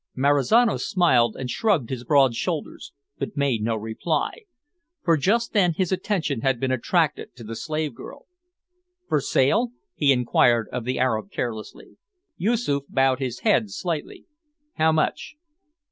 [0.15, 4.45] Marizano smiled and shrugged his broad shoulders, but made no reply,
[5.03, 8.25] for just then his attention had been attracted to the slave girl.
[9.07, 11.97] "For sale?" he inquired of the Arab carelessly.
[12.35, 14.25] Yoosoof bowed his head slightly.
[14.73, 15.35] "How much?"